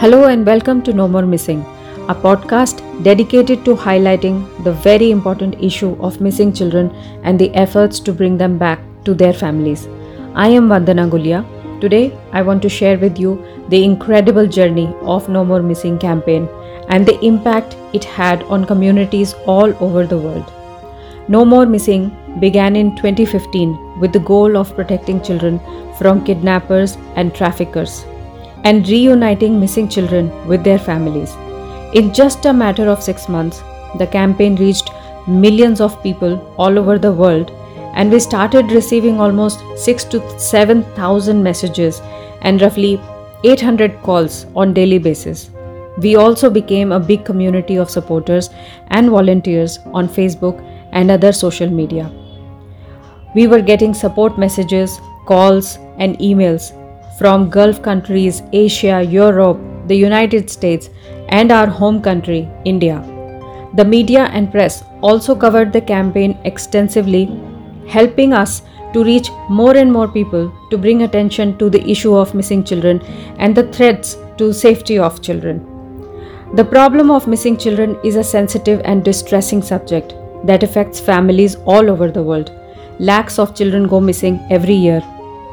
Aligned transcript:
Hello 0.00 0.24
and 0.24 0.46
welcome 0.46 0.80
to 0.84 0.94
No 0.94 1.06
More 1.06 1.26
Missing, 1.26 1.60
a 2.08 2.14
podcast 2.14 2.78
dedicated 3.04 3.66
to 3.66 3.74
highlighting 3.74 4.36
the 4.64 4.72
very 4.72 5.10
important 5.10 5.62
issue 5.62 5.94
of 6.00 6.22
missing 6.22 6.54
children 6.54 6.88
and 7.22 7.38
the 7.38 7.54
efforts 7.54 8.00
to 8.00 8.12
bring 8.14 8.38
them 8.38 8.56
back 8.56 8.80
to 9.04 9.12
their 9.12 9.34
families. 9.34 9.88
I 10.34 10.48
am 10.48 10.70
Vandana 10.70 11.06
Guliya. 11.10 11.44
Today, 11.82 12.18
I 12.32 12.40
want 12.40 12.62
to 12.62 12.70
share 12.70 12.96
with 12.96 13.18
you 13.18 13.44
the 13.68 13.84
incredible 13.84 14.46
journey 14.46 14.86
of 15.02 15.28
No 15.28 15.44
More 15.44 15.60
Missing 15.60 15.98
campaign 15.98 16.48
and 16.88 17.04
the 17.04 17.20
impact 17.22 17.76
it 17.92 18.04
had 18.04 18.42
on 18.44 18.64
communities 18.64 19.34
all 19.44 19.74
over 19.84 20.06
the 20.06 20.16
world. 20.16 20.50
No 21.28 21.44
More 21.44 21.66
Missing 21.66 22.38
began 22.40 22.74
in 22.74 22.96
2015 22.96 24.00
with 24.00 24.14
the 24.14 24.26
goal 24.30 24.56
of 24.56 24.74
protecting 24.74 25.20
children 25.20 25.60
from 25.98 26.24
kidnappers 26.24 26.96
and 27.16 27.34
traffickers 27.34 28.06
and 28.64 28.88
reuniting 28.88 29.58
missing 29.58 29.88
children 29.88 30.30
with 30.46 30.64
their 30.64 30.78
families. 30.78 31.34
In 31.94 32.12
just 32.12 32.44
a 32.46 32.52
matter 32.52 32.88
of 32.88 33.02
six 33.02 33.28
months, 33.28 33.62
the 33.98 34.06
campaign 34.06 34.56
reached 34.56 34.90
millions 35.26 35.80
of 35.80 36.02
people 36.02 36.54
all 36.56 36.78
over 36.78 36.98
the 36.98 37.12
world, 37.12 37.50
and 37.94 38.10
we 38.10 38.20
started 38.20 38.70
receiving 38.70 39.20
almost 39.20 39.60
6 39.76 40.04
to 40.04 40.38
7,000 40.38 41.42
messages 41.42 42.00
and 42.42 42.62
roughly 42.62 43.00
800 43.42 44.00
calls 44.02 44.46
on 44.54 44.72
daily 44.72 44.98
basis. 44.98 45.50
We 45.98 46.16
also 46.16 46.48
became 46.48 46.92
a 46.92 47.00
big 47.00 47.24
community 47.24 47.76
of 47.76 47.90
supporters 47.90 48.50
and 48.88 49.10
volunteers 49.10 49.78
on 49.86 50.08
Facebook 50.08 50.62
and 50.92 51.10
other 51.10 51.32
social 51.32 51.68
media. 51.68 52.10
We 53.34 53.46
were 53.46 53.60
getting 53.60 53.94
support 53.94 54.38
messages, 54.38 55.00
calls, 55.26 55.78
and 55.98 56.18
emails 56.18 56.72
from 57.20 57.50
Gulf 57.50 57.82
countries, 57.82 58.42
Asia, 58.54 59.02
Europe, 59.02 59.58
the 59.88 59.94
United 59.94 60.48
States, 60.48 60.88
and 61.28 61.52
our 61.52 61.66
home 61.66 62.00
country, 62.00 62.48
India. 62.64 62.98
The 63.74 63.84
media 63.84 64.22
and 64.32 64.50
press 64.50 64.84
also 65.02 65.34
covered 65.34 65.70
the 65.72 65.82
campaign 65.82 66.38
extensively, 66.44 67.26
helping 67.86 68.32
us 68.32 68.62
to 68.94 69.04
reach 69.04 69.28
more 69.50 69.76
and 69.76 69.92
more 69.92 70.08
people 70.08 70.50
to 70.70 70.78
bring 70.78 71.02
attention 71.02 71.58
to 71.58 71.68
the 71.68 71.84
issue 71.88 72.16
of 72.16 72.34
missing 72.34 72.64
children 72.64 73.02
and 73.38 73.54
the 73.54 73.68
threats 73.74 74.16
to 74.38 74.52
safety 74.54 74.98
of 74.98 75.20
children. 75.20 75.60
The 76.54 76.64
problem 76.64 77.10
of 77.10 77.28
missing 77.28 77.56
children 77.58 77.98
is 78.02 78.16
a 78.16 78.24
sensitive 78.24 78.80
and 78.84 79.04
distressing 79.04 79.62
subject 79.62 80.14
that 80.44 80.62
affects 80.62 80.98
families 80.98 81.56
all 81.66 81.90
over 81.90 82.10
the 82.10 82.22
world. 82.22 82.50
Lakhs 82.98 83.38
of 83.38 83.54
children 83.54 83.86
go 83.86 84.00
missing 84.00 84.40
every 84.50 84.74
year, 84.74 85.02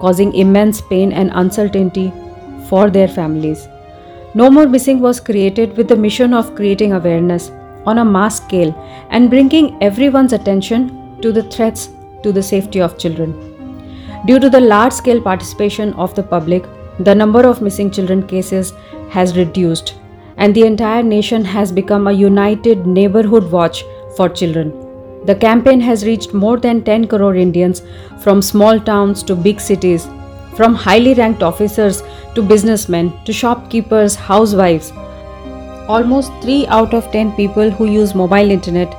causing 0.00 0.34
immense 0.34 0.80
pain 0.80 1.12
and 1.12 1.30
uncertainty 1.34 2.12
for 2.68 2.90
their 2.90 3.08
families. 3.08 3.68
No 4.34 4.50
More 4.50 4.68
Missing 4.68 5.00
was 5.00 5.20
created 5.20 5.76
with 5.76 5.88
the 5.88 5.96
mission 5.96 6.34
of 6.34 6.54
creating 6.54 6.92
awareness 6.92 7.50
on 7.86 7.98
a 7.98 8.04
mass 8.04 8.36
scale 8.36 8.74
and 9.10 9.30
bringing 9.30 9.82
everyone's 9.82 10.32
attention 10.32 11.20
to 11.22 11.32
the 11.32 11.42
threats 11.44 11.88
to 12.22 12.32
the 12.32 12.42
safety 12.42 12.80
of 12.80 12.98
children. 12.98 13.32
Due 14.26 14.38
to 14.38 14.50
the 14.50 14.60
large 14.60 14.92
scale 14.92 15.20
participation 15.20 15.94
of 15.94 16.14
the 16.14 16.22
public, 16.22 16.64
the 17.00 17.14
number 17.14 17.46
of 17.46 17.62
missing 17.62 17.90
children 17.90 18.26
cases 18.26 18.72
has 19.10 19.36
reduced, 19.36 19.94
and 20.36 20.54
the 20.54 20.66
entire 20.66 21.02
nation 21.02 21.44
has 21.44 21.72
become 21.72 22.08
a 22.08 22.12
united 22.12 22.86
neighborhood 22.86 23.50
watch 23.50 23.84
for 24.16 24.28
children. 24.28 24.87
The 25.28 25.34
campaign 25.34 25.80
has 25.82 26.06
reached 26.06 26.32
more 26.32 26.56
than 26.56 26.82
10 26.84 27.06
crore 27.08 27.36
Indians 27.36 27.82
from 28.20 28.40
small 28.40 28.80
towns 28.80 29.22
to 29.24 29.34
big 29.36 29.60
cities, 29.60 30.06
from 30.56 30.74
highly 30.74 31.12
ranked 31.12 31.42
officers 31.42 32.02
to 32.34 32.40
businessmen 32.40 33.12
to 33.26 33.32
shopkeepers, 33.34 34.14
housewives. 34.14 34.90
Almost 35.96 36.32
3 36.40 36.66
out 36.68 36.94
of 36.94 37.12
10 37.12 37.32
people 37.32 37.70
who 37.70 37.90
use 37.90 38.14
mobile 38.14 38.50
internet 38.56 38.96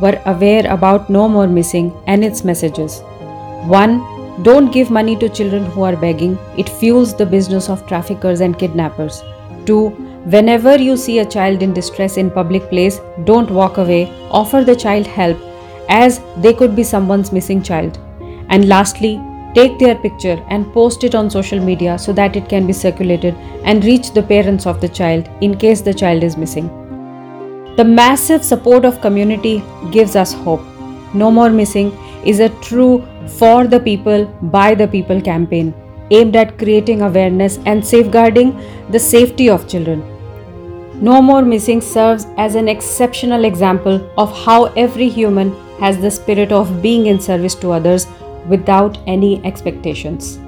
were 0.00 0.20
aware 0.26 0.66
about 0.68 1.08
No 1.08 1.28
More 1.28 1.46
Missing 1.46 1.92
and 2.08 2.24
its 2.24 2.42
messages. 2.42 3.00
1. 3.76 4.42
Don't 4.42 4.72
give 4.72 4.90
money 4.90 5.14
to 5.18 5.28
children 5.28 5.64
who 5.66 5.82
are 5.84 5.96
begging, 5.96 6.36
it 6.56 6.68
fuels 6.68 7.14
the 7.14 7.32
business 7.38 7.68
of 7.68 7.86
traffickers 7.86 8.40
and 8.40 8.58
kidnappers. 8.58 9.22
2. 9.66 9.90
Whenever 10.34 10.76
you 10.76 10.96
see 10.96 11.20
a 11.20 11.30
child 11.36 11.62
in 11.62 11.72
distress 11.72 12.16
in 12.16 12.32
public 12.32 12.68
place, 12.68 13.00
don't 13.22 13.48
walk 13.48 13.78
away, 13.78 14.02
offer 14.32 14.64
the 14.64 14.74
child 14.74 15.06
help 15.06 15.47
as 15.88 16.20
they 16.36 16.52
could 16.52 16.76
be 16.76 16.82
someone's 16.84 17.32
missing 17.32 17.62
child. 17.62 17.98
And 18.48 18.68
lastly, 18.68 19.20
take 19.54 19.78
their 19.78 19.94
picture 19.94 20.42
and 20.48 20.72
post 20.72 21.04
it 21.04 21.14
on 21.14 21.30
social 21.30 21.60
media 21.60 21.98
so 21.98 22.12
that 22.12 22.36
it 22.36 22.48
can 22.48 22.66
be 22.66 22.72
circulated 22.72 23.34
and 23.64 23.84
reach 23.84 24.12
the 24.12 24.22
parents 24.22 24.66
of 24.66 24.80
the 24.80 24.88
child 24.88 25.28
in 25.40 25.56
case 25.56 25.80
the 25.80 25.94
child 25.94 26.22
is 26.22 26.36
missing. 26.36 26.68
The 27.76 27.84
massive 27.84 28.44
support 28.44 28.84
of 28.84 29.00
community 29.00 29.62
gives 29.92 30.16
us 30.16 30.32
hope. 30.32 30.62
No 31.14 31.30
More 31.30 31.50
Missing 31.50 31.92
is 32.24 32.40
a 32.40 32.48
true 32.60 33.06
for 33.38 33.66
the 33.66 33.80
people 33.80 34.24
by 34.42 34.74
the 34.74 34.88
people 34.88 35.20
campaign 35.20 35.74
aimed 36.10 36.36
at 36.36 36.58
creating 36.58 37.02
awareness 37.02 37.58
and 37.66 37.84
safeguarding 37.84 38.58
the 38.90 38.98
safety 38.98 39.48
of 39.48 39.68
children. 39.68 40.02
No 41.00 41.22
More 41.22 41.42
Missing 41.42 41.80
serves 41.80 42.26
as 42.36 42.54
an 42.56 42.68
exceptional 42.68 43.44
example 43.44 44.10
of 44.18 44.36
how 44.44 44.64
every 44.84 45.08
human 45.08 45.54
has 45.78 45.98
the 45.98 46.10
spirit 46.10 46.52
of 46.52 46.82
being 46.82 47.06
in 47.06 47.20
service 47.20 47.54
to 47.56 47.72
others 47.72 48.06
without 48.48 48.98
any 49.06 49.44
expectations. 49.44 50.38